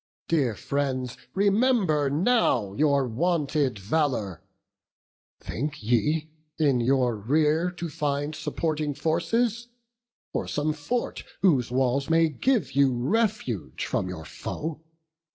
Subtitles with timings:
[0.27, 4.41] dear friends, remember now Your wonted valour!
[5.39, 6.27] think ye
[6.57, 9.67] in your rear To find supporting forces,
[10.33, 14.81] or some fort Whose walls may give you refuge from your foe?